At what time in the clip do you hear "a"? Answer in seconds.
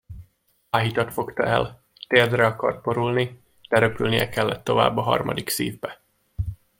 4.97-5.01